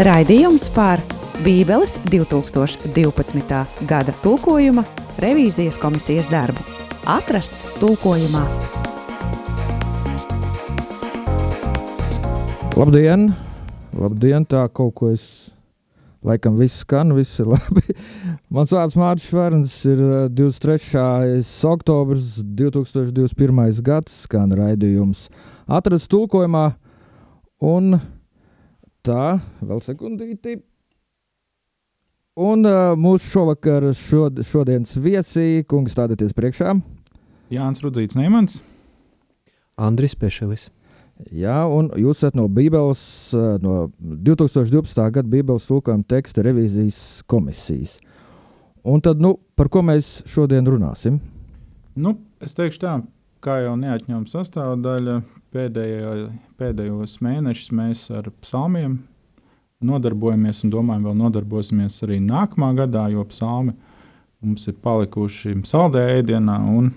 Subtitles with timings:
[0.00, 1.02] Raidījums par
[1.44, 3.58] Bībeles 2012.
[3.84, 4.86] gada tulkojuma
[5.20, 6.64] revīzijas komisijas darbu.
[7.04, 8.40] Atrasts tulkojumā.
[12.80, 13.34] Labdien!
[13.92, 14.46] Labdien!
[14.48, 15.26] Tā kaut ko es
[16.24, 17.84] laikam viss skan, viss ir labi.
[18.54, 20.00] Mans vārds Mārcis Šverns ir
[20.32, 20.88] 23.
[21.36, 23.84] Eh, oktobrs 2021.
[23.84, 25.26] gads, skan raidījums
[25.68, 26.70] atrasts tulkojumā.
[27.60, 28.00] Un
[29.06, 30.60] tā, vēl sekundīti.
[32.42, 36.78] Un uh, mūsu šovakar šod, šodienas viesi, kungs, stādieties priekšā.
[37.52, 38.62] Jānis Rudzīts Neimans.
[39.76, 40.70] Andris Pešelis.
[41.30, 43.02] Jā, un jūs esat no Bībeles,
[43.62, 45.02] no 2012.
[45.14, 47.98] gada Bībeles tulkojuma teksta revīzijas komisijas.
[48.82, 51.20] Un tad, nu, par ko mēs šodien runāsim?
[51.94, 52.96] Nu, es teikšu tā,
[53.44, 55.20] kā jau neatņemama sastāvdaļa,
[55.52, 56.12] pēdējā,
[56.60, 58.98] pēdējos mēnešus mēs ar psalmiem
[59.82, 63.74] nodarbojamies un domājam, vēl nodarbosimies arī nākamā gadā, jo psalmi
[64.42, 66.92] mums ir palikuši saldē ēdienā un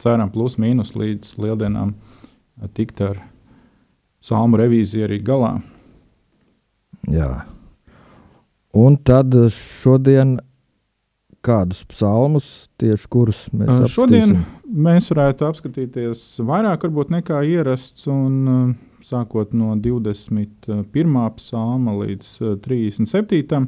[0.00, 1.94] ceram plus mīnus līdz lieldienām
[2.76, 3.22] tikt ar
[4.20, 5.54] psalmu revīziju arī galā.
[7.08, 7.30] Jā.
[8.76, 10.38] Un tad šodien
[11.44, 12.46] kādus psalmus,
[12.80, 13.92] tieši kurus mēs apskatīsim?
[13.94, 14.32] Šodien
[14.84, 20.84] mēs varētu apskatīties vairāk varbūt, nekā ierasts, un sākot no 21.
[21.38, 22.32] psalma līdz
[22.66, 23.64] 37.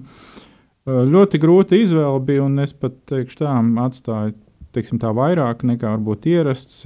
[0.82, 3.54] Ļoti grūta izvēle bija, un es pat teikšu tā,
[3.86, 4.34] atstāju
[4.76, 6.82] teiksim, tā vairāk nekā varbūt ierasts.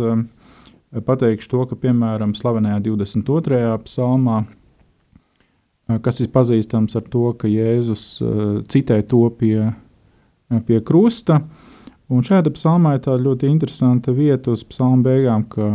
[1.06, 3.58] Pateikšu to, ka piemēram slavenajā 22.
[3.84, 4.36] psalmā,
[6.02, 8.04] kas ir pazīstams ar to, ka Jēzus
[8.70, 9.72] citē to pie
[10.66, 11.40] pie krusta.
[12.12, 15.66] Un šāda psalmā ir tāda ļoti interesanta vieta uz psalmu beigām, ka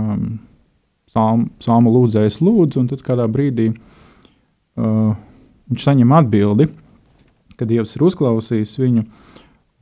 [1.12, 5.12] psalmu, psalmu lūdzējs lūdz, un tad kādā brīdī uh,
[5.68, 6.70] viņš saņem atbildi,
[7.60, 9.06] ka Dievs ir uzklausījis viņu.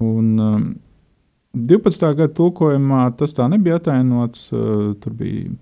[0.02, 0.68] Un, um,
[1.54, 2.10] 12.
[2.18, 4.50] gada tulkojumā tas tā nebija atainots.
[4.50, 5.54] Uh, tur bija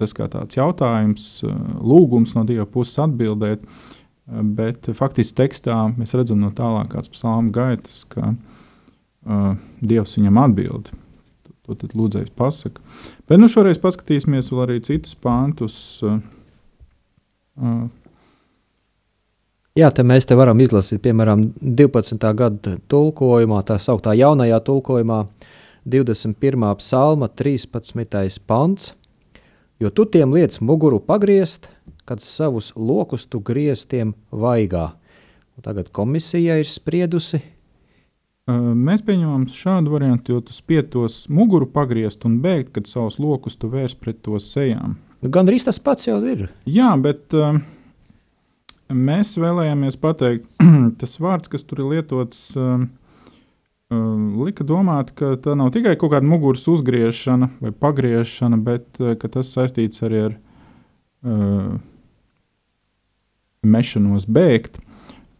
[0.00, 1.52] tas kā tāds jautājums, uh,
[1.84, 3.60] lūgums no Dieva puses atbildēt.
[3.60, 3.97] Uh,
[4.28, 10.90] Bet faktiski tekstā mēs redzam no tālākās psalma gaitas, ka uh, Dievs viņam atbild.
[11.68, 12.82] To tad lūdzējs pasaka.
[13.28, 15.78] Bet nu šoreiz paskatīsimies vēl arī citus pāntus.
[16.04, 16.20] Uh,
[17.56, 17.86] uh.
[19.78, 22.28] Jā, te mēs te varam izlasīt, piemēram, 12.
[22.36, 25.22] gada tulkojumā, tā sauktā jaunajā tulkojumā,
[25.88, 26.68] 21.
[26.82, 28.44] psalma, 13.
[28.44, 28.92] pants.
[29.78, 31.70] Jo tu tiem liec muguru pagriezt,
[32.08, 34.90] kad savus lokus tu grieztiem vaigā.
[35.58, 37.42] Un tagad komisija ir spriedusi.
[38.48, 43.68] Mēs pieņemam šādu variantu, jo tu spietos muguru pagriezt un bēgt, kad savus lokus tu
[43.68, 44.96] vērs pret to sejām.
[45.20, 46.46] Nu, Gan arī tas pats jau ir.
[46.64, 47.58] Jā, bet uh,
[48.88, 50.48] mēs vēlējāmies pateikt,
[51.00, 52.86] tas vārds, kas tur ir lietots, uh,
[54.46, 60.04] lika domāt, ka tā nav tikai kaut kāda muguras uzgriešana vai pagriešana, bet tas saistīts
[60.08, 61.76] arī ar uh,
[63.66, 64.78] mešanos bēgt.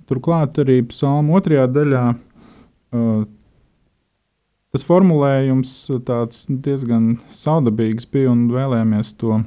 [0.09, 3.27] Turklāt arī psalma otrajā daļā uh,
[4.73, 5.75] tas formulējums
[6.65, 9.41] diezgan saudabīgs bija un vēlējāmies to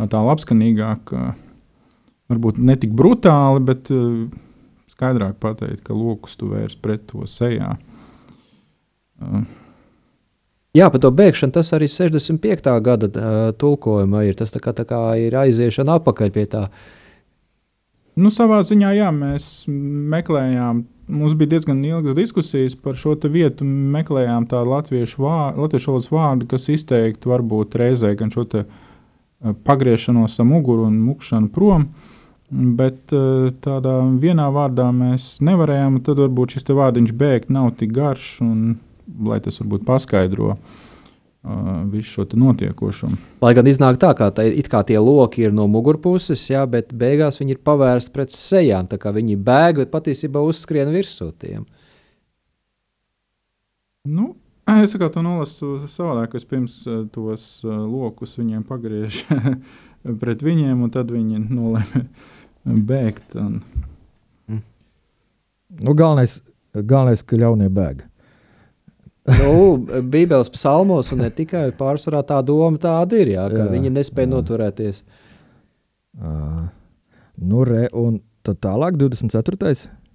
[0.00, 1.12] tā labskanīgāk,
[2.32, 3.90] varbūt ne tik brutāli, bet
[4.90, 7.74] skaidrāk pateikt, ka lokus tu vērs pret to sejā.
[10.76, 12.70] Jā, par to bēgšanu tas arī 65.
[12.84, 13.10] gada
[13.60, 14.38] tulkojumā ir.
[14.38, 16.88] Tas tā kā, tā kā ir aiziešana atpakaļ pie tā uh,
[18.20, 23.64] Nu, savā ziņā, jā, mēs meklējām, mums bija diezgan ilgas diskusijas par šo vietu.
[23.64, 28.66] Meklējām tādu latviešu, vārdu, latviešu valodas vārdu, kas izteikti varbūt reizē gan šo eh,
[29.64, 31.88] pagriešanos ar muguru un mukšanu prom.
[32.50, 38.36] Bet eh, tādā vienā vārdā mēs nevarējām, tad varbūt šis vārdiņš bēgt nav tik garš,
[38.44, 38.78] un
[39.26, 40.54] lai tas varbūt paskaidro.
[40.54, 40.89] Uh,
[41.90, 43.08] visu šo notiekošo.
[43.40, 47.40] Lai gan iznāk tā, ka tā, kā tie loki ir no mugurpuses, jā, bet beigās
[47.40, 48.90] viņi ir pavērsti pret sejām.
[48.90, 51.64] Viņi bēg, bet patiesībā uzskrien virsū tiem.
[54.04, 54.34] Nu,
[54.80, 56.82] es kā to nolasu savādāk, es pirms
[57.14, 59.40] tos lokus viņiem pagriežu
[60.22, 62.04] pret viņiem, un tad viņi nolēma
[62.92, 63.36] bēgt.
[63.40, 63.62] Un...
[65.80, 66.40] Nu, galvenais,
[66.74, 68.09] galvenais, ka ļaunie bēg
[69.38, 73.92] nu, Bībeles psalmos, un ne tikai pārsvarā tā doma tāda ir, jā, ka jā, viņi
[73.94, 74.32] nespēja jā.
[74.34, 75.00] noturēties.
[76.20, 76.66] Uh,
[77.40, 79.58] nu, re, un tad tālāk, 24.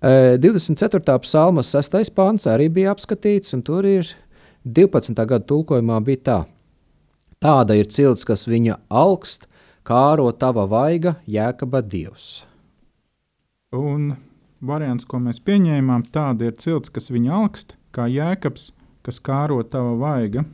[0.06, 1.18] Uh, 24.
[1.24, 2.12] psalma 6.
[2.16, 4.12] pāns arī bija apskatīts, un tur ir
[4.66, 5.14] 12.
[5.16, 6.40] gada tulkojumā bija tā.
[7.44, 9.46] Tāda ir cilts, kas viņa augst,
[9.86, 12.46] kāro tava vaiga, jēkaba dievs.
[13.76, 14.16] Un
[14.66, 18.72] variants, ko mēs pieņēmām, tāda ir cilts, kas viņa augst, kā jēkabs,
[19.06, 20.46] kas kāro tava vaiga.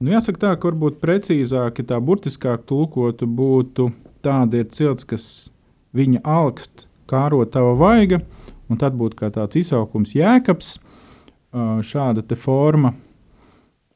[0.00, 3.90] Nu, jāsaka tā, ka varbūt precīzāk, ja tā burtiskāk tulkotu, būtu
[4.24, 5.26] tāda ir cilts, kas
[5.96, 8.20] viņa augst, kāro tava vaiga,
[8.70, 10.78] un tad būtu kā tāds izsaukums jēkabs,
[11.84, 12.94] šāda forma.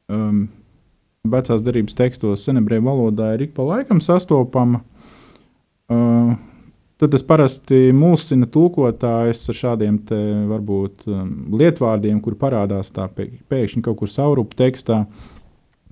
[0.05, 0.49] Um,
[1.25, 4.83] vecās darbības tekstos, senebreju valodā ir ik pa laikam sastopama.
[5.89, 6.35] Uh,
[6.95, 10.15] Tad tas parasti mulsina tulkotājs ar šādiem te,
[10.47, 15.01] varbūt um, lietvārdiem, kur parādās tā pēkšņi kaut kur saurupu tekstā,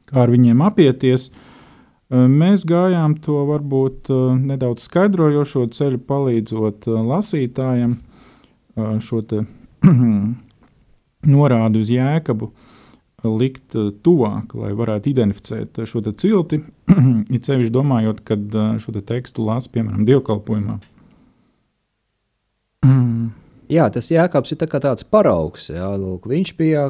[0.07, 1.27] kā ar viņiem apieties.
[1.27, 9.19] Uh, mēs gājām to varbūt uh, nedaudz skaidrojošo ceļu, palīdzot uh, lasītājiem uh, šo
[11.35, 12.51] norādi uz jēkabu
[13.27, 16.63] likt tuvāk, lai varētu identificēt šo cilti.
[17.35, 20.79] It sevišķi domājot, kad šo te tekstu lasa, piemēram, dievkalpojumā.
[22.83, 23.31] Mm.
[23.71, 25.69] Jā, tas Jēkabs ir tā tāds paraugs.
[25.71, 26.87] Jā, lūk, viņš bija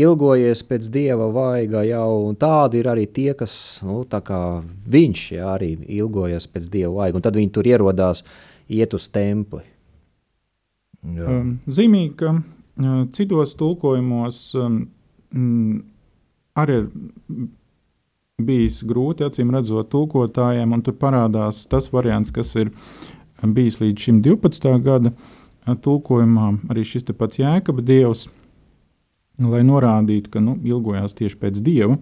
[0.00, 3.52] ilgojies pēc dieva vaiga jau, un tādi ir arī tie, kas,
[3.86, 4.40] nu, tā kā
[4.90, 8.24] viņš jā, arī ilgojas pēc dieva vaiga, un tad viņi tur ierodās
[8.70, 9.62] iet uz templi.
[11.16, 11.40] Jā.
[11.66, 12.34] Zīmīgi, ka
[13.16, 14.82] citos tulkojumos um,
[15.32, 15.78] mm,
[16.60, 16.90] arī ir
[18.40, 24.06] bijis grūti, acīm redzot, tulkotājiem, un tur parādās tas variants, kas ir uh, bijis līdz
[24.06, 24.68] šim 12.
[24.84, 25.12] gada
[25.84, 28.28] tulkojumā, arī šis pats Jēkabas dievs,
[29.40, 31.96] lai norādītu, ka nu, ilgojās tieši pēc dieva.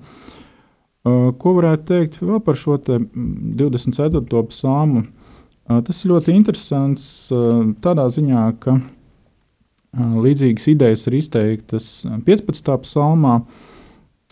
[1.07, 4.43] Ko varētu teikt vēl par šo 24.
[4.51, 5.05] psalmu?
[5.69, 7.29] Tas ir ļoti interesants
[7.85, 8.79] tādā ziņā, ka
[9.97, 11.89] līdzīgas idejas ir izteiktas
[12.27, 12.75] 15.
[12.85, 13.39] psalmā.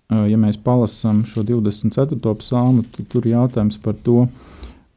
[0.06, 2.34] Ja mēs palasām šo 24.
[2.42, 4.26] psalmu, tad tur ir jautājums par to,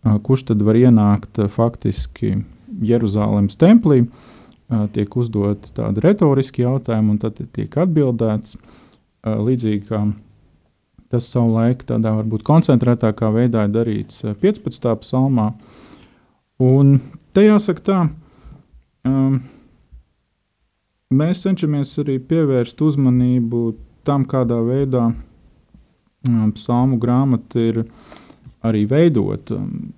[0.03, 2.37] kurš tad var ienākt faktiski
[2.85, 4.03] Jeruzalemes templī.
[4.93, 8.57] Tiek uzdoti tādi retoriski jautājumi, un tad tiek atbildēts
[9.25, 10.03] līdzīgi kā
[11.09, 14.89] tas savulaik tādā varbūt koncentrētākā veidā ir darīts 15.
[15.01, 15.49] psalmā.
[16.61, 16.99] Un
[17.33, 17.99] te jāsaka tā,
[19.09, 19.39] um,
[21.09, 23.63] mēs cenšamies arī pievērst uzmanību
[24.05, 27.83] tam, kādā veidā um, psalmu grāmata ir
[28.65, 29.51] arī veidot.
[29.55, 29.91] Um,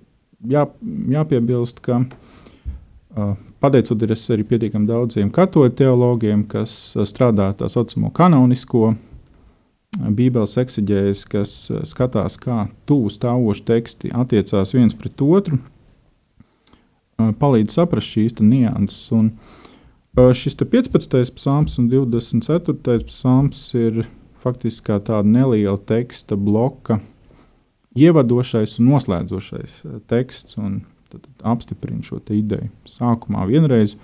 [0.48, 0.66] jā,
[1.12, 3.32] jāpiebilst, ka uh,
[3.62, 9.00] pateicoties arī pietiekami daudziem katoļu teologiem, kas uh, strādā tā saucamo kanonisko uh,
[9.92, 11.50] Bībeles eksigējas, kas
[11.90, 15.58] skatās, kā tuvu stāvoši teksti attiecās viens pret otru,
[17.18, 19.10] palīdz saprast šīs nianses.
[19.12, 19.28] Un
[20.16, 21.36] šis 15.
[21.36, 23.04] psalms un 24.
[23.04, 24.06] psalms ir
[24.40, 27.02] faktiski tāda neliela teksta bloka
[27.98, 30.80] ievadošais un noslēdzošais eh, teksts, un
[31.10, 32.70] tad, tad apstiprina šo ideju.
[32.88, 33.96] Sākumā vienreiz,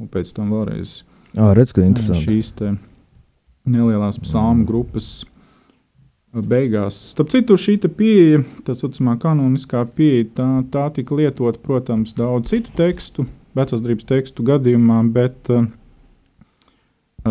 [0.00, 1.00] un pēc tam vēlreiz.
[1.36, 2.52] Ah, redz, ka eh, šīs
[3.66, 4.68] nelielās psalmu mm.
[4.68, 6.98] grupas eh, beigās.
[7.14, 12.74] Starp citu, šī pieeja, tā saucamā kanoniskā pieeja, tā, tā tika lietota, protams, daudz citu
[12.78, 13.26] tekstu,
[13.56, 15.64] vecās drības tekstu gadījumā, bet uh,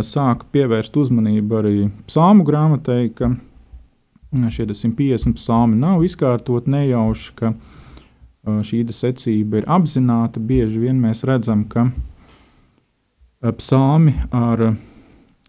[0.04, 1.76] sāka pievērst uzmanību arī
[2.10, 3.36] psalmu grāmatai, ka
[4.52, 7.54] šie 150 psalmi nav izkārtot nejauši, ka
[8.46, 10.40] šī secība ir apzināta.
[10.40, 11.90] Bieži vien mēs redzam, ka
[13.58, 14.76] psalmi ar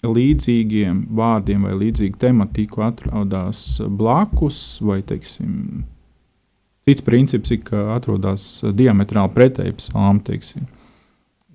[0.06, 5.84] līdzīgiem vārdiem vai līdzīgu tematiku atrodas blakus, vai teiksim,
[6.86, 10.24] cits princips ir, ka atrodas diametrāli pretēji psalmi.
[10.26, 10.68] Teiksim.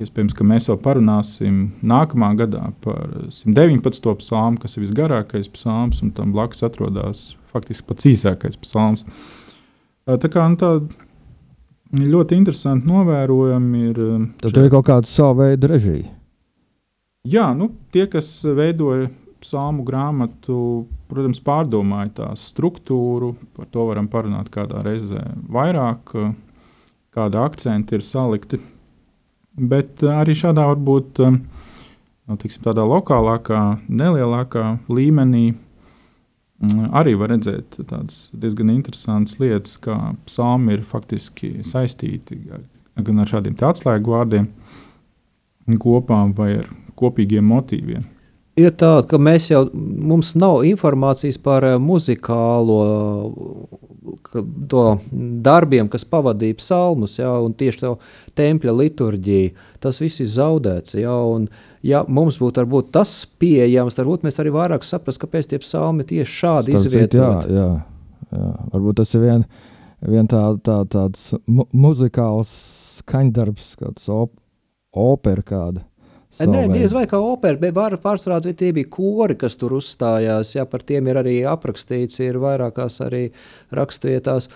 [0.02, 4.16] Iespējams, ka mēs vēl parunāsim nākamā gadā par 119.
[4.22, 9.06] psalmu, kas ir visgarākais psalms, un tam blakus atrodas faktiski pats īsākais psalms.
[10.10, 10.72] Tā kā nu, tā
[11.92, 14.02] ļoti interesanti novērojami ir.
[14.42, 14.64] Tad šeit...
[14.66, 16.10] ir kaut kāda sava veida režija.
[17.28, 24.50] Jā, nu, tie, kas veidoja psalmu grāmatu, protams, pārdomāja tās struktūru, par to varam parunāt
[24.54, 26.14] kādā reizē vairāk,
[27.14, 28.62] kāda akcenti ir salikti
[29.58, 37.34] Bet eh, arī šādā varbūt eh, nu, tiksim, tādā lokālākā, nelielākā līmenī mm, arī var
[37.36, 42.40] redzēt tādas diezgan interesantas lietas, kā psalmi ir faktiski saistīti
[43.02, 44.50] gan ar šādiem atslēgu vārdiem
[45.82, 48.04] kopā vai ar kopīgiem motīviem.
[48.60, 51.78] Ir tā, ka mēs jau mums nav informācijas par eh,
[54.02, 54.84] muzikālo
[55.46, 57.92] darbiem, kas pavadīja psalmus, ja, un tieši tā
[58.38, 60.96] tempļa liturģija, tas viss ir zaudēts.
[60.98, 61.48] Ja, un,
[61.86, 66.38] ja mums būtu varbūt, tas pieejams, tad mēs arī vairāk saprastu, kāpēc tie psalmi tieši
[66.40, 67.54] šādi izvietoti.
[67.54, 67.70] Jā, jā,
[68.34, 68.52] jā.
[68.74, 69.46] Varbūt tas ir vien,
[70.10, 72.52] vien tā, tā, tāds mu muzikāls
[73.02, 74.34] skaņdarbs, kāds op
[74.98, 75.86] opera kāda.
[76.40, 80.56] Nē, diez vai kā opera, bet pārsvarā tie bija kori, kas tur uzstājās.
[80.56, 83.26] Jā, par tiem ir arī aprakstīts, ir vairākās arī
[83.76, 84.48] rakstvietās.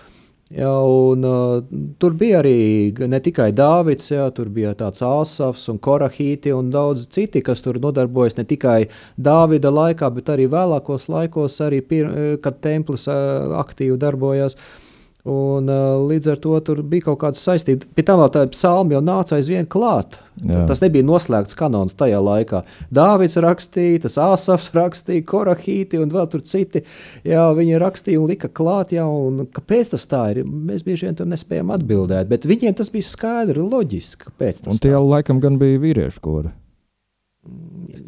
[0.56, 1.66] Jā, un, uh,
[2.00, 7.42] tur bija arī ne tikai Dārvids, tur bija tāds Asafs un Korahīti un daudz citi,
[7.42, 8.86] kas tur nodarbojas ne tikai
[9.18, 12.12] Dāvida laikā, bet arī vēlākos laikos, arī pir,
[12.46, 14.56] kad templis uh, aktīvi darbojās.
[14.56, 14.85] Uh,
[15.26, 17.88] Un, uh, līdz ar to tur bija kaut kāda saistība.
[17.98, 20.20] Pie tam vēl tāda psalma jau nāca aizvien klāt.
[20.46, 20.68] Jā.
[20.70, 22.60] Tas nebija noslēgts kanons tajā laikā.
[22.94, 26.84] Dāvids rakstīja, tas Āsafs rakstīja, Korahīti un vēl tur citi.
[27.26, 28.94] Jā, viņi rakstīja un lika klāt.
[28.94, 30.44] Jā, un kāpēc tas tā ir?
[30.46, 34.30] Mēs bieži vien tur nespējam atbildēt, bet viņiem tas bija skaidri, loģiski.
[34.70, 35.02] Un tie tā?
[35.02, 36.54] laikam gan bija vīriešu kori.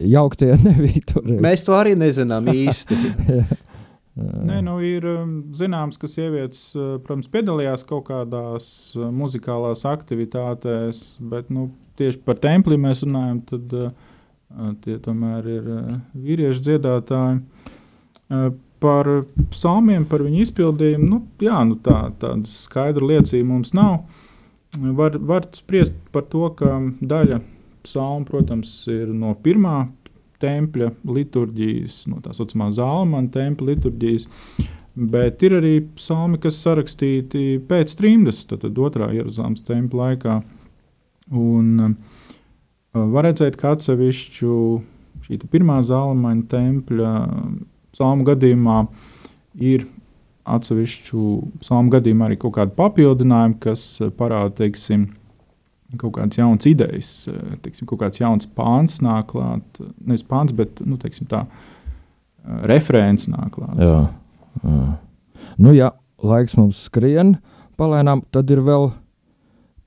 [0.06, 1.26] Jauktie nebija tur.
[1.42, 2.98] Mēs to arī nezinām īsti.
[4.48, 11.02] Nē, nu ir um, zināms, ka sievietes, uh, protams, piedalījās kaut kādās uh, muzikālās aktivitātēs,
[11.34, 11.68] bet nu,
[12.00, 14.14] tieši par templī mēs runājam, tad uh,
[14.86, 15.66] tie tomēr ir
[16.16, 17.42] vīriešu dziedātāji.
[18.84, 19.10] Par
[19.52, 24.06] psalmiem, par viņu izpildījumu, nu, jā, nu tā, tādas skaidra liecība mums nav.
[24.78, 27.42] Var, var spriest par to, ka daļa
[27.88, 29.88] psalmu, protams, ir no pirmā
[30.44, 34.28] tempļa liturģijas, no tā saucamā Zālamana tempļa liturģijas.
[34.98, 40.38] Bet ir arī psalmi, kas sarakstīti pēc trimdas, tad otrā Jeruzalemes tempļa laikā.
[41.38, 41.98] Un
[42.98, 44.56] var redzēt, ka atsevišķu
[45.28, 47.14] šī pirmā Zālamana tempļa
[47.94, 48.80] psalmu gadījumā
[49.68, 49.86] ir
[50.48, 51.22] atsevišķu
[51.62, 53.86] psalmu gadījumā arī kaut kādi papildinājumi, kas
[54.18, 55.10] parāda, teiksim,
[55.96, 59.82] kaut kādas jaunas idejas, eh, teiksim, kaut kāds jauns pāns nāk klāt.
[60.04, 63.76] Nevis pāns, bet nu, teiksim, tā eh, referents nāk klāt.
[63.80, 64.02] Jā,
[64.64, 64.88] jā.
[65.58, 67.38] Nu, ja laiks mums skrien
[67.80, 68.92] palēnām, tad ir vēl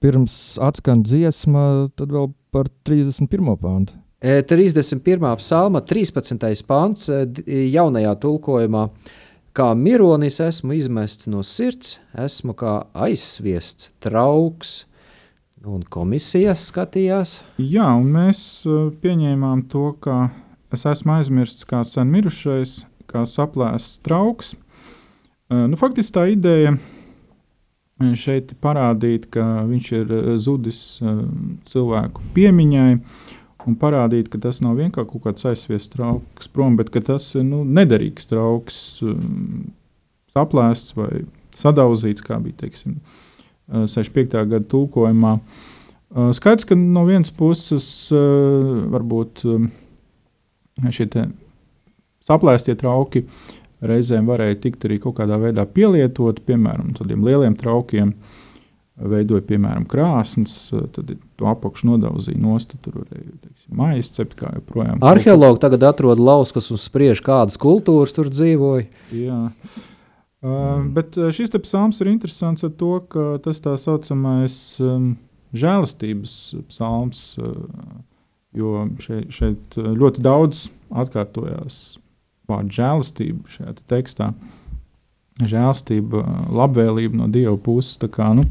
[0.00, 3.56] pirms atskan dziesma, tad vēl par 31.
[3.60, 3.96] pāntu.
[4.20, 5.24] 31.
[5.40, 6.64] psalma, 13.
[6.68, 7.24] pāns, e,
[7.72, 8.88] jaunajā tulkojumā.
[9.56, 14.84] Kā mironis esmu izmests no sirds, esmu kā aizsviests trauks,
[15.60, 17.34] Un komisija skatījās.
[17.60, 20.30] Jā, un mēs uh, pieņēmām to, ka
[20.72, 22.78] es esmu aizmirsts kā sen mirušais,
[23.10, 24.54] kā saplēsts trauks.
[25.50, 26.80] Uh, nu, faktiski tā ideja uh,
[28.16, 30.80] šeit parādīt, ka viņš ir zudis
[31.68, 32.90] cilvēku piemiņai,
[33.68, 37.62] un parādīt, ka tas nav vienkārši kaut kāds aizsviests trauks prom, bet tas ir nu,
[37.68, 38.78] nederīgs trauks,
[40.32, 41.26] saplēsts vai
[41.56, 42.96] sadauzīts, kā bija teiksim,
[43.70, 44.34] 65.
[44.50, 45.36] gada tulkojumā.
[46.34, 49.44] Skaidrs, ka no vienas puses varbūt
[50.90, 51.06] šie
[52.26, 53.24] saplēstie trauki
[53.80, 58.14] reizēm varēja tikt arī kaut kādā veidā pielietot, piemēram, tādiem lieliem traukiem.
[59.00, 60.52] Veidoja, piemēram, krāsnes,
[60.92, 64.98] tad to apakšu nodauzīja nost, tur varēja teiksim, maisa cept kā joprojām.
[65.08, 68.84] Arheologi tagad atrod lauskas un spriež, kādas kultūras tur dzīvoja.
[69.16, 69.38] Jā.
[69.48, 69.86] Uh,
[70.96, 75.14] bet šis psalms ir interesants ar to, ka tas tā saucamais um,
[75.52, 76.36] žēlastības
[76.70, 77.56] psalms, uh,
[78.56, 81.98] jo šeit, šeit ļoti daudz atkārtojās
[82.50, 84.30] vārdu žēlastība šajā te tekstā.
[85.40, 87.96] Žēlastība, labvēlība no Dieva puses.
[88.12, 88.44] Kā, nu,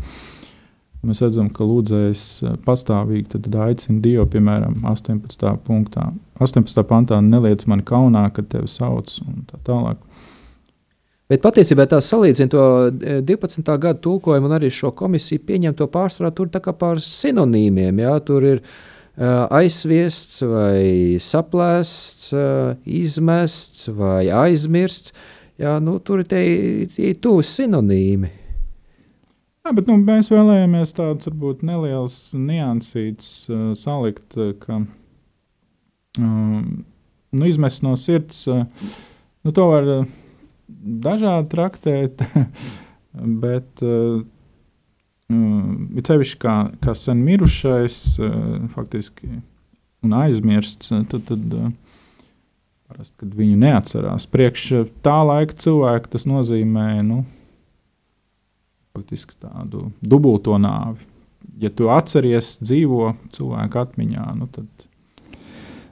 [1.05, 2.24] mēs redzam, ka lūdzējs
[2.65, 5.51] pastāvīgi aicina Dievu, piemēram, 18.
[5.67, 6.10] punktā,
[6.41, 6.84] 18.
[6.89, 10.01] pantā, neliec man kaunā, kad tevi sauc un tā tālāk.
[11.29, 12.62] Bet patiesībā tā salīdzina to
[13.21, 13.59] 12.
[13.62, 18.00] E, gada tulkojumu un arī šo komisiju pieņemto pārsvarā tur kā pār sinonīmiem.
[18.01, 25.13] Jā, tur ir uh, aizviests vai saplēsts, uh, izmests vai aizmirsts.
[25.62, 28.31] Jā, nu, tur ir tie tuvi sinonīmi.
[29.67, 34.33] Jā, bet nu, mēs vēlējāmies tādus varbūt nelielus niansītus uh, salikt,
[34.63, 34.79] ka
[36.17, 36.65] um,
[37.29, 38.65] nu, izmest no sirds, uh,
[39.45, 39.93] nu, to var.
[40.00, 40.09] Uh,
[40.79, 42.24] dažādi traktēt,
[43.43, 44.21] bet uh,
[45.29, 48.39] ir sevišķi kā, kā sen mirušais, uh,
[48.75, 49.39] faktiski
[50.05, 51.71] un aizmirsts, tad, tad uh,
[52.89, 54.27] parasti, kad viņu neatcerās.
[54.31, 54.69] Priekš
[55.05, 57.24] tā laika cilvēka tas nozīmē nu,
[59.39, 61.05] tādu dubulto nāvi.
[61.59, 64.67] Ja tu atceries dzīvo cilvēku atmiņā, nu tad.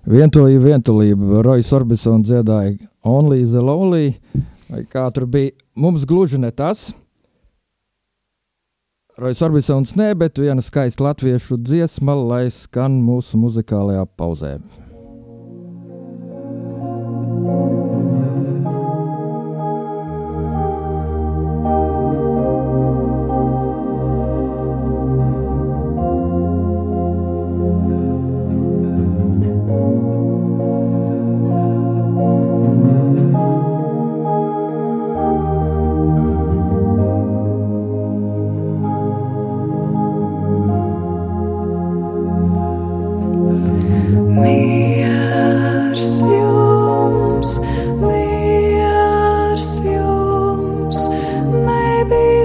[0.08, 1.42] Vientulība, vientulība.
[1.44, 4.16] Rojas Orbisons dziedāja Only the Lonely
[4.72, 5.56] vai kā tur bija.
[5.76, 6.90] Mums gluži ne tas.
[9.18, 14.58] Rojas Orbisons nē, bet viena skaista latviešu dziesma, lai skan mūsu muzikālajā pauzē.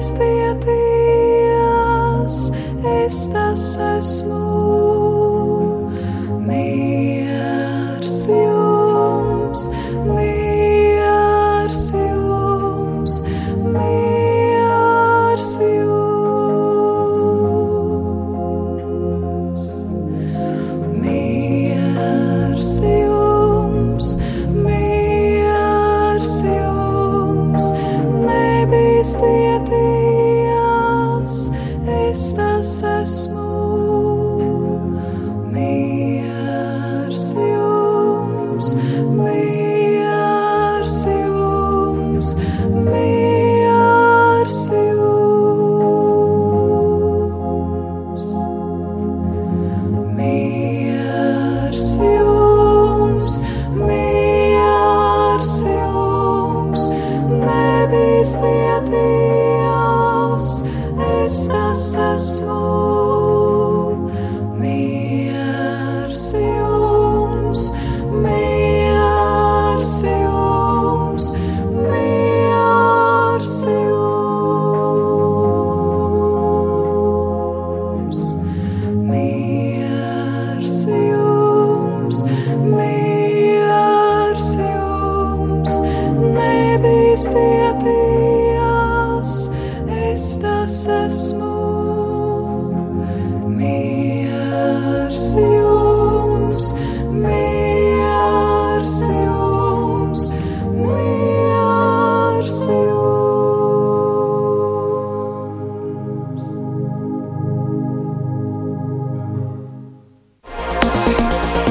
[0.02, 2.36] es tie ties,
[2.82, 3.91] es tas esmu.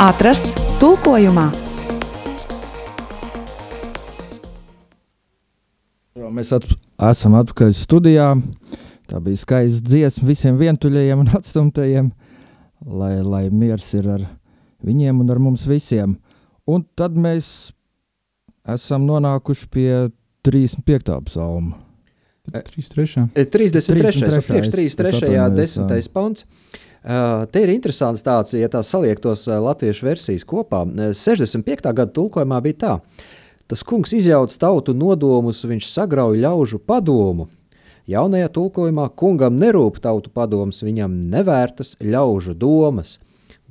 [0.02, 1.44] Atrasts tulkojumā.
[6.34, 6.66] Mēs at,
[7.06, 8.32] esam atpakaļ studijā.
[9.06, 12.10] Tā bija skaista dziesma visiem vientuļajiem un atstumtajiem,
[12.82, 14.26] lai, lai miers ir ar
[14.82, 16.18] viņiem un ar mums visiem.
[16.66, 17.70] Un tad mēs
[18.66, 19.90] esam nonākuši pie
[20.50, 21.20] 35.
[21.30, 21.78] psalma.
[22.50, 23.30] 3-3.
[23.38, 24.02] 33.
[24.02, 25.22] 33., priekš es 33.
[25.22, 26.16] atvainojos, 10.
[26.18, 26.50] pants.
[27.02, 30.84] Uh, te ir interesants tāds, ja tā saliektos uh, latviešu versijas kopā.
[30.86, 31.82] Uh, 65.
[31.98, 32.92] gada tulkojumā bija tā.
[33.66, 37.48] Tas kungs izjauc tautu nodomus, viņš sagrauj ļaužu padomu.
[38.12, 43.16] Jaunajā tulkojumā kungam nerūp tautu padoms, viņam nevērtas ļaužu domas.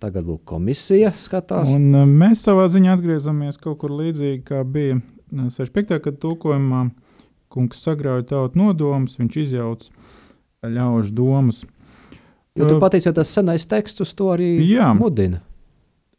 [0.03, 1.71] Tagad lūk, komisija skatās.
[1.77, 6.01] Un mēs savā ziņā atgriezāmies kaut kur līdzīgi, kā bija uh, 65.
[6.01, 6.89] gada tulkojumā.
[7.51, 9.87] Kungs sagrauj tautu nodomus, viņš izjauc
[10.67, 11.63] ļaužu domas.
[12.61, 14.93] Jo tu pateici, ka tas senais teksts uz to arī Jā.
[14.97, 15.43] mudina.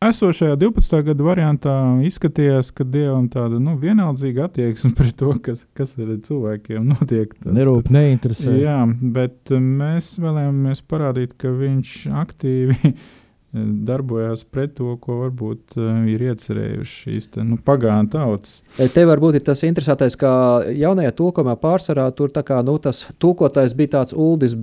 [0.01, 0.95] Esošajā 12.
[1.05, 1.73] gada variantā
[2.07, 7.35] izskatījās, ka dievam tāda nu, vienaldzīga attieksme pret to, kas, kas ar cilvēkiem notiek.
[7.45, 8.55] Nerūp, neinteresē.
[8.63, 12.95] Jā, bet uh, mēs vēlējāmies parādīt, ka viņš aktīvi
[13.91, 18.63] darbojās pret to, ko varbūt uh, ir iecerējuši šīs te, nu, pagānu tautas.
[18.81, 20.31] Te varbūt ir tas interesantais, ka
[20.65, 24.57] jaunajā tulkojumā pārsvarā tur tā kā, nu, tas tulkotājs bija tāds Uldis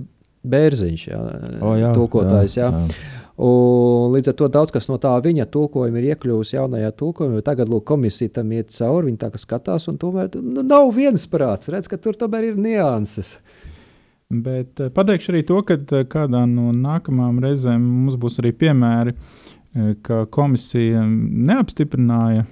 [0.47, 1.21] Bērziņš, jā,
[1.59, 2.55] O, jā, tulkotājs.
[2.59, 2.83] Jā, jā.
[3.39, 7.39] Un, līdz ar to daudz kas no tā viņa tulkojuma ir iekļuvis jaunajā tulkojumā.
[7.45, 11.23] Tagad lūk, komisija tam iet cauri, viņi tā kā skatās, un tomēr nu, nav viens
[11.31, 11.71] prāts.
[11.71, 13.37] Redz, ka tur tomēr ir nianses.
[14.29, 19.15] Bet uh, pateikšu arī to, ka uh, kādā no nākamajām reizēm mums būs arī piemēri,
[19.15, 22.45] uh, ka komisija neapstiprināja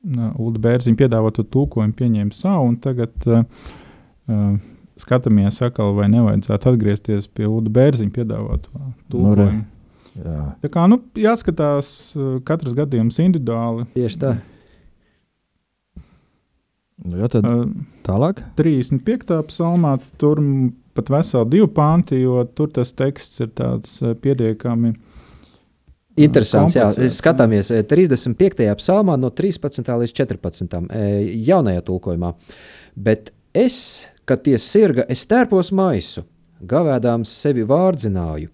[0.00, 3.42] Ulu Bērziņu piedāvāto tulkojumu, pieņēma savu, un tagad uh,
[5.02, 9.66] skatāmies, atkal, vai nevajadzētu atgriezties pie Ulu Bērziņu piedāvāto tulkojumu.
[10.20, 10.46] Jā.
[10.60, 13.86] Tā kā nu, jāskatās uh, katrs gadījums individuāli.
[13.94, 14.34] Tieši tā.
[17.00, 17.62] Nu, jā, tad Uh,
[18.04, 18.42] tālāk.
[18.58, 19.38] 35.
[19.48, 20.42] psalmā tur
[20.98, 24.92] pat veseli divi panti, jo tur tas teksts ir tāds uh, pietiekami.
[26.20, 28.66] Interesants, jā, skatāmies e, 35.
[28.80, 29.86] psalmā no 13.
[30.02, 30.80] līdz 14.
[30.90, 31.04] e,
[31.46, 32.32] jaunajā tulkojumā.
[32.98, 33.78] Bet es,
[34.30, 36.22] kad tie sirga, es tērpos maisu,
[36.62, 38.52] gavēdāms sevi vārdzināju,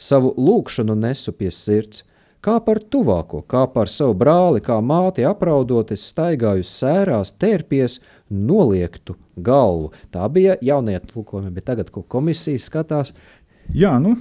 [0.00, 2.06] savu lūkšanu nesu pie sirds,
[2.40, 7.98] kā par tuvāko, kā par savu brāli, kā māti apraudot, es staigāju sērās, tērpies,
[8.32, 9.90] noliektu galvu.
[10.08, 13.12] Tā bija jaunajā tulkojumā, bet tagad, ko komisija skatās,
[13.70, 14.16] Jā, nu,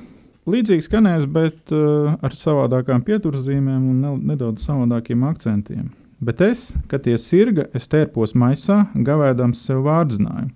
[0.50, 5.88] līdzīgi skanēs, bet uh, ar savādākām pieturzīmēm un ne, nedaudz savādākiem akcentiem.
[6.22, 10.54] Bet es, kad tie sirga, es tērpos maisā, gavēdams sev vārdzinājumu.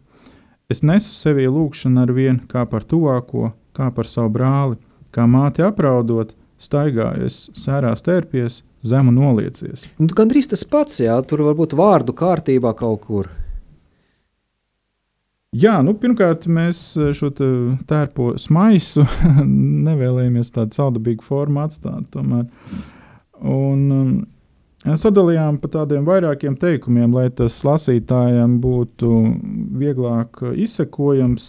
[0.73, 4.79] Es nesu sevī lūgšanu ar vienu kā par tuvāko, kā par savu brāli,
[5.13, 6.31] kā māti apraudot,
[6.63, 9.85] staigājies, sērās tērpies, zemu noliecies.
[9.99, 13.29] Nu, Gan drīz tas pats, jā, tur varbūt vārdu kārtībā kaut kur.
[15.53, 16.81] Jā, nu, pirmkārt, mēs
[17.13, 17.47] šo te
[17.89, 19.05] tērpo smaisu
[19.87, 22.07] nevēlējāmies tādu saudabīgu formu atstāt.
[22.15, 22.47] Tomēr.
[23.43, 24.15] Un um,
[24.83, 29.11] sadalījām pa tādiem vairākiem teikumiem, lai tas lasītājiem būtu
[29.79, 31.45] vieglāk izsekojams.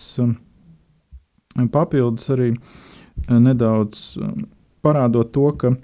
[1.75, 4.47] Papildus arī uh, nedaudz um,
[4.85, 5.79] parādot to, ka uh,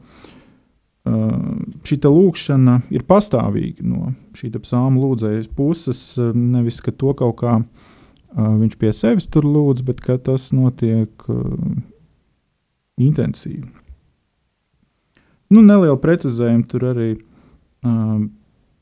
[1.87, 6.03] šī lūkšana ir pastāvīga no šī psalma lūdzējas puses,
[6.35, 7.61] nevis ka to kaut kā
[8.37, 11.25] viņš pie sevis tur lūdz, bet ka tas notiek
[13.01, 13.67] intensīvi.
[15.51, 17.09] Nu, neliela precizējuma tur arī
[17.87, 18.27] uh,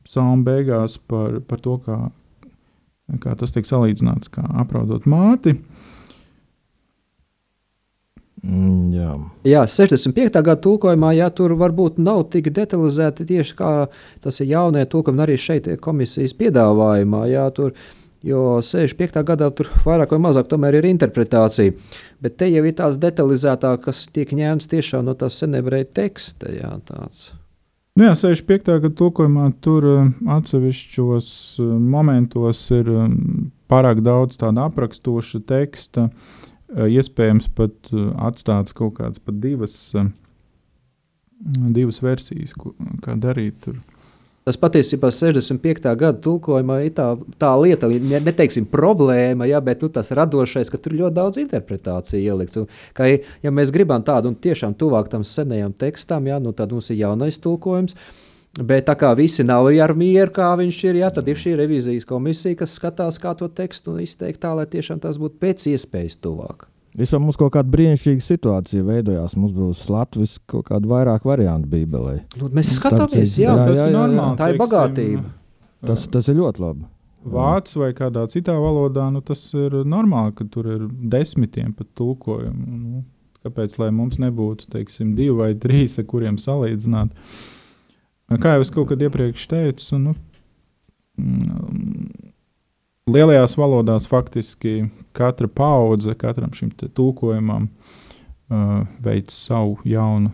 [0.09, 1.99] psalma beigās par, par to, kā,
[3.23, 5.59] kā tas tiek salīdzināts, kā apraudot māti.
[8.39, 9.13] Mm, jā.
[9.49, 10.31] Jā, 65.
[10.31, 13.71] gada tulkojumā, jā, tur varbūt nav tik detalizēti tieši kā
[14.23, 17.25] tas ir jaunie tulkojumi, arī šeit ir komisijas piedāvājumā.
[17.33, 17.75] Jā, tur,
[18.25, 19.25] jo 65.
[19.27, 21.75] gadā tur vairāk vai mazāk tomēr ir interpretācija.
[22.23, 26.55] Bet te jau ir tāds detalizētāk, kas tiek ņemts tiešām no tās senebreja teksta.
[26.55, 27.33] Jā, tāds.
[27.99, 28.77] Nu, jā, 65.
[28.85, 33.17] gada tulkojumā tur uh, atsevišķos uh, momentos ir um,
[33.67, 36.11] pārāk daudz tādu aprakstoša teksta.
[36.69, 37.89] Iespējams, pat
[38.29, 39.73] atstāts kaut kādas pat divas,
[41.73, 43.79] divas versijas, ko, kā darīt tur.
[44.49, 45.91] Tas patiesībā 65.
[46.01, 50.81] gada tulkojumā ir tā, tā lieta, ne, neteiksim problēma, ja, bet nu, tas radošais, ka
[50.81, 52.57] tur ļoti daudz interpretāciju ielikts.
[52.63, 52.65] Un,
[52.97, 53.11] ka,
[53.45, 57.03] ja mēs gribam tādu un tiešām tuvāk tam senajam tekstam, ja, nu, tad mums ir
[57.03, 57.93] jaunais tulkojums.
[58.57, 62.09] Bet tā kā visi nav ar mieru, kā viņš ir, ja, tad ir šī revizijas
[62.09, 66.71] komisija, kas skatās, kā to tekstu izteikt tā, lai tiešām tas būtu pēc iespējas tuvāk.
[66.99, 69.37] Vispār mums kaut kāda brīnišķīga situācija veidojās.
[69.39, 72.15] Mums būs Latvijas kaut kāda vairāk variantu Bībelē.
[72.41, 74.39] Nu, mēs skatāmies, jā, jā, tas jā, ir jā, normāli.
[74.41, 75.27] Tā ir bagātība.
[75.87, 76.89] Tas, tas ir ļoti labi.
[77.29, 82.79] Vācu vai kādā citā valodā, nu, tas ir normāli, ka tur ir desmitiem pat tulkojumu.
[82.79, 83.05] Nu,
[83.47, 87.15] kāpēc lai mums nebūtu teiksim, divi vai trīs, ar kuriem salīdzināt?
[88.43, 90.15] Kā jau es kaut kad iepriekš teicu, nu,
[91.21, 92.28] mm,
[93.09, 100.31] lielajās valodās faktiski katra paudze, katram šim te tulkojumam uh, veids savu jaunu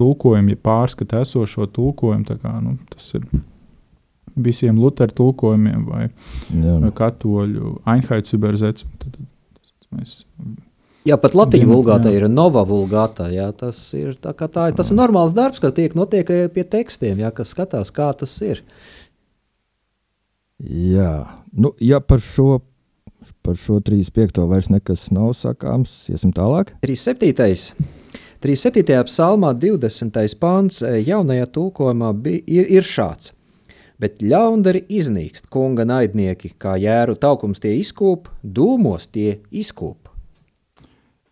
[0.00, 2.38] tulkojumu, ja pārskata esošo tulkojumu.
[2.42, 3.26] Kā, nu, tas ir
[4.42, 6.08] visiem Lutera tulkojumiem vai
[6.56, 6.78] Jā.
[6.98, 8.92] katoļu Einheits übersetzung.
[9.02, 10.22] Tad, tad mēs
[11.02, 12.20] Jā, pat latviešu vulgāta jā.
[12.20, 13.26] ir nova vulgāta.
[13.34, 16.62] Jā, tas ir, tā, tā, ir- tas ir normāls darbs, kas tiek notiek eh, pie
[16.62, 18.62] tekstiem, jā, kas skatās, kā tas ir.
[20.60, 22.60] Jā, nu, ja par šo,
[23.42, 24.42] par šo 35.
[24.50, 26.74] vairs nekas nav sakāms, iesim tālāk.
[26.84, 27.72] 37.
[28.42, 28.98] 37.
[29.06, 30.18] psalmā 20.
[30.42, 33.32] pāns eh, jaunajā tulkojumā bija, ir, ir šāds.
[34.02, 40.10] Bet ļaundari iznīkst, kunga naidnieki, kā jēru taukums tie izkūp, dūmos tie izkūp.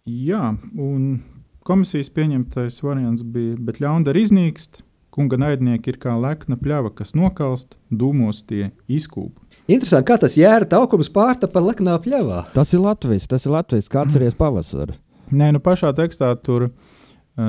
[0.07, 1.19] Jā, un
[1.67, 7.77] komisijas pieņemtais variants bija, bet ļaundari iznīkst, kunga naidnieki ir kā lekna pļava, kas nokalst,
[7.91, 9.35] dūmos tie izkūp.
[9.71, 12.45] Interesanti, kā tas jēra taukums pārtapa leknā pļavā.
[12.55, 14.99] Tas ir Latvijas, tas ir Latvijas, kā atceries pavasari.
[15.31, 16.97] Nē, nu pašā tekstā tur uh,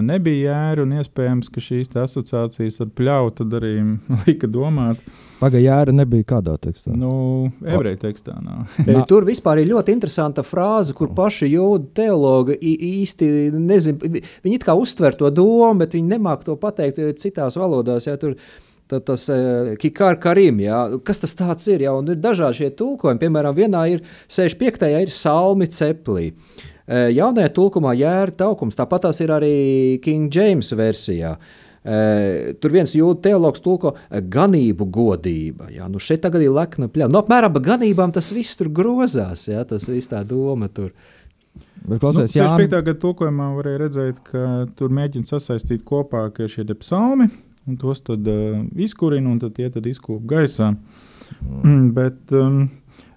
[0.06, 3.74] nebija jēra, un iespējams, ka šīs te asociācijas ar pļauju tad arī
[4.28, 5.02] lika domāt.
[5.42, 6.94] Pagaidām, jēra nebija kādā tekstā.
[6.96, 7.12] Nu,
[7.66, 8.72] ebreju tekstā nav.
[8.88, 9.04] Na.
[9.10, 13.98] Tur vispār ir ļoti interesanta frāze, kur paši jūdu teologi i- īsti nezina.
[14.46, 18.08] Viņi it kā uztver to domu, bet viņi nemāk to pateikt citās valodās.
[18.08, 18.38] Jā, tur,
[18.92, 20.58] Tad tas ir Kikāra Karim.
[20.60, 20.82] Jā.
[21.08, 21.80] Kas tas tāds ir?
[21.86, 23.22] Jā, un ir dažādi šie tulkojumi.
[23.22, 24.84] Piemēram, vienā ir 65.
[25.06, 26.26] ir salmi ceplī.
[26.28, 29.58] Eh, Jaunajā tulkumā jēra taukums, tāpat tās ir arī
[30.04, 31.36] King James versijā.
[31.82, 35.72] Eh, Tur viens jūtas teologs tulko eh, ganību godība.
[35.74, 37.10] Jā, nu šeit tagad ir lekna pļāva.
[37.10, 39.48] Nu, apmēram par ganībām tas viss tur grozās.
[39.50, 40.94] Jā, tas viss tā doma tur.
[41.82, 42.38] Bet, Nu, klausies, 65.
[42.38, 44.44] Jāni, gada tulkojumā varēja redzēt, ka
[44.78, 47.26] tur mēģina sasaistīt kopā šie psalmi,
[47.66, 50.76] un tos tad uh, izkurina, un tad tie tad izkūp gaisā.
[51.42, 51.88] Mm.
[51.98, 52.68] Bet um,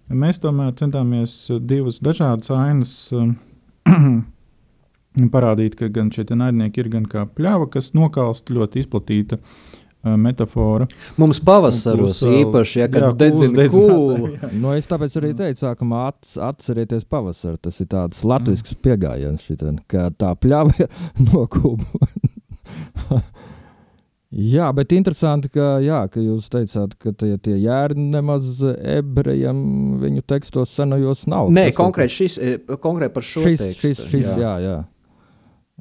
[0.08, 3.36] mēs tomēr centāmies divas dažādas ainas um,
[5.34, 10.88] parādīt, ka gan šie naidnieki ir gan kā pļava, kas nokalst ļoti izplatīta uh, metafora.
[11.20, 14.32] Mums pavasaros vēl- īpaši, ja, kad dedzina kūlu.
[14.62, 17.60] nu, es tāpēc arī teicu, sākumā ats, atcerieties pavasari.
[17.62, 19.46] Tas ir tāds latvisks pieejams,
[19.90, 20.88] ka tā pļāva
[21.30, 22.10] nokūpa.
[24.34, 29.60] Jā, bet interesanti, ka, jā, ka jūs teicāt, ka tie, tie jēri nemaz ebrejiem
[30.02, 31.52] viņu tekstos senajos nav.
[31.54, 33.84] Nē, Tas konkrēti šis, eh, konkrēti par šo šis, tekstu.
[33.84, 34.40] šis, šis, jā.
[34.42, 34.80] jā, jā.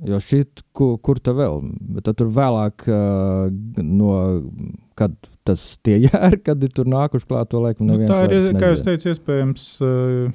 [0.09, 1.59] Jo šit, kur, kur te vēl?
[1.97, 3.49] Bet tad tur vēlāk, uh,
[3.81, 4.13] no,
[4.97, 5.17] kad
[5.49, 7.85] tas tie jēri, kad ir tur nākuši klāt to laiku.
[7.87, 10.31] Nu, neviens tā ir, vairs kā jūs teicat, iespējams, uh,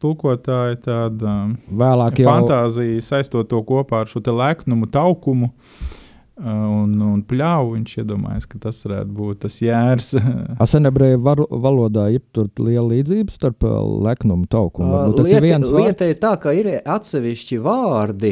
[0.00, 5.52] tulkotāji tāda um, Vēlāk jau fantāzija saistot to kopā ar šo te leknumu, taukumu.
[5.52, 5.96] uh,
[6.40, 10.14] Un, un pļāvu viņš iedomājas, ka tas varētu būt tas jērs.
[10.64, 13.74] Asenebreju valodā ir tur liela līdzība starp ā,
[14.08, 14.88] leknumu taukumu.
[14.94, 18.30] Varbūt Tas ir Lieta, lieta ir tā, ka ir atsevišķi vārdi.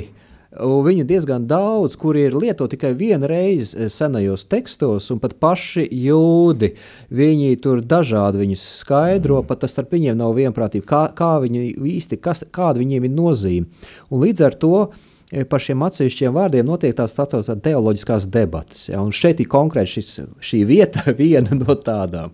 [0.65, 5.37] un Viņu diezgan daudz, kuri ir lietoti tikai vienu reizi eh, senajos tekstos, un pat
[5.37, 6.73] paši jūdi.
[7.13, 10.89] Viņi tur dažādi viņus skaidro, pat tas starp viņiem nav vienprātība.
[10.89, 13.87] Kā, kā viņi īsti, kas, kāda viņiem ir nozīme.
[14.09, 15.05] Un līdz ar to eh,
[15.49, 18.87] par šiem atsevišķiem vārdiem notiek tās tā saucamās teoloģiskās debatas.
[18.89, 19.03] Ja?
[19.05, 22.33] Un šeit ir konkrēti šis, šī vieta, viena no tādām.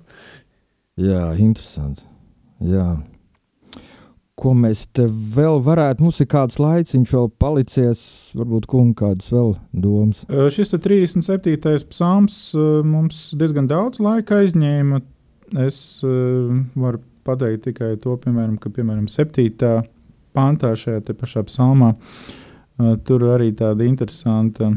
[1.00, 2.04] Jā, interesanti.
[2.62, 2.94] Jā.
[4.38, 6.02] Ko mēs te vēl varētu?
[6.02, 8.00] Mums ir kāds laiciņš vēl palicies,
[8.34, 10.22] varbūt kungi kādas vēl domas.
[10.26, 11.58] Uh, Šis te 37.
[11.90, 15.02] psalms uh, mums diezgan daudz laika aizņēma.
[15.60, 19.84] Es varu pateikt tikai to, piemēram, ka piemēram 7.
[20.34, 22.32] pāntā šajā pašā psalmā uh,
[23.06, 24.72] tur arī tāda interesanta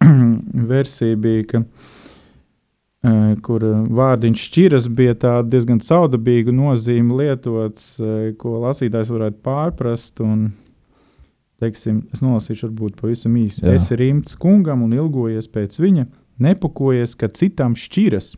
[0.72, 8.30] versija bija, ka uh, kur uh, vārdiņš šķiras bija tāda diezgan caudabīga nozīme lietots, uh,
[8.40, 10.24] ko lasītājs varētu pārprast.
[10.24, 10.50] Un,
[11.60, 13.66] teiksim, es nolasīšu, varbūt pavisam īsi.
[13.66, 13.76] Jā.
[13.76, 16.06] Es ir imts kungam un ilgojies pēc viņa,
[16.40, 18.32] nepakojies, ka citam šķiras.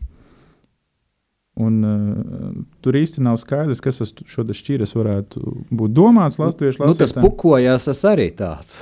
[1.61, 6.81] Un, uh, tur īsti nav skaidrs, kas tas šo te šķiras varētu būt domāts latviešu
[6.81, 8.79] Nu, tas pukojās, tas arī tāds.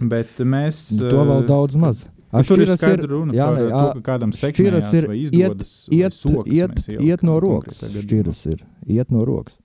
[0.00, 2.04] Bet mēs Nu, to vēl uh, daudz maz.
[2.30, 5.32] Nu, tur ir skaidra runa jā, par nē, to, ka kādam sekmējās ir vai iet,
[5.32, 7.82] izdodas vai iet, sokas iet, iet, ieliekam no rokas.
[8.04, 8.62] Šķiras ir.
[8.86, 9.56] Iet no rokas.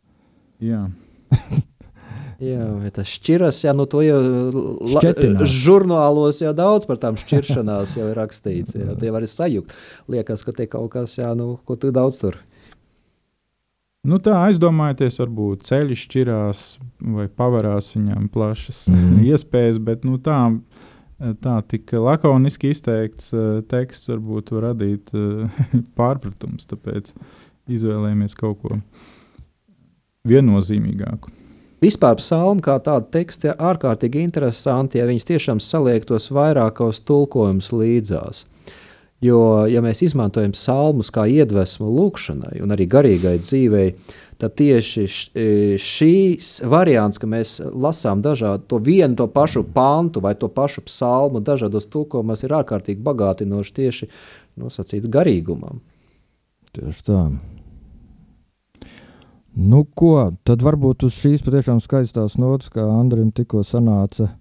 [0.64, 0.88] Jā.
[2.44, 5.48] Jā, vai tas šķiras, jā, nu to jau la, Šķetinās.
[5.64, 8.76] žurnālos jau daudz par tām šķiršanās jau ir rakstīts.
[8.76, 9.72] Jā, tie var arī sajūgt.
[10.12, 12.36] Liekas, ka tie kaut kas, jā, nu, ko tu daudz tur.
[14.06, 16.60] Nu, tā aizdomājieties, varbūt ceļš šķirās
[17.16, 19.24] vai pavarās viņam plašas Mhm.
[19.32, 20.38] iespējas, bet nu, tā,
[21.42, 25.48] tā tik lakoniski izteikts uh, teksts varbūt var radīt uh,
[25.98, 26.68] pārpratums.
[26.70, 27.16] Tāpēc
[27.72, 28.78] izvēlējāmies kaut ko
[30.30, 31.32] viennozīmīgāku.
[31.86, 38.46] Vispār psalmi kā tāda teksta ir ārkārtīgi interesanti, ja viņas tiešām saliektos vairākos tulkojumus līdzās.
[39.24, 43.88] Jo, ja mēs izmantojam psalmus kā iedvesmu lūkšanai un arī garīgai dzīvei,
[44.42, 45.46] tad tieši e,
[45.82, 51.44] šīs variants, ka mēs lasām dažādu to vienu to pašu pantu vai to pašu psalmu
[51.46, 54.10] dažādos tulkojumos, ir ārkārtīgi bagātinoši tieši
[54.62, 55.84] nosacīt garīgumam.
[56.76, 57.28] Tieši tā.
[59.56, 60.34] Nu, ko?
[60.44, 64.34] Tad varbūt uz šīs patiešām skaistās notas, kā Andrim tikko sanāca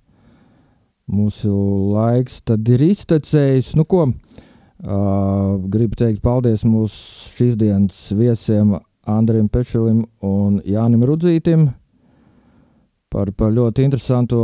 [1.07, 1.53] mūsu
[1.95, 3.75] laiks, tad ir iztecējis.
[3.79, 4.09] Nu, ko?
[4.85, 8.75] Uh, gribu teikt paldies mūsu šīs dienas viesiem
[9.07, 11.69] Andrim Pečelim un Jānim Rudzītim
[13.15, 14.41] par, par ļoti interesantu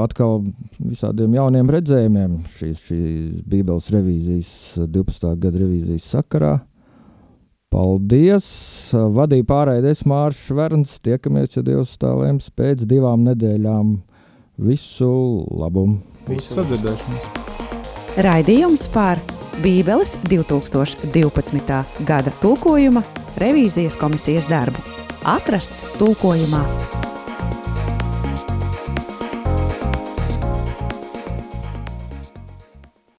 [0.00, 0.44] atkal
[0.78, 4.52] visādiem jauniem redzējumiem šīs, šīs Bībeles revīzijas,
[4.86, 5.34] 12.
[5.42, 6.54] gada revīzijas sakarā.
[7.72, 8.46] Paldies!
[8.92, 10.98] Vadīja pārējais Mārcis Šverns.
[11.00, 13.94] Tiekamies, ja Dievs tā lems, pēc divām nedēļām.
[14.60, 15.12] Visu
[15.48, 16.02] labumu!
[16.28, 17.30] Visu sadzirdēšanos!
[18.22, 19.22] Raidījums par
[19.64, 21.80] Bībeles 2012.
[22.08, 23.00] gada tulkojuma
[23.40, 24.84] revīzijas komisijas darbu.
[25.24, 26.66] Atrasts tulkojumā